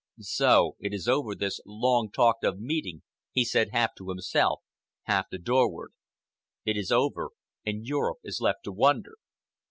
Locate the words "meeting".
2.59-3.03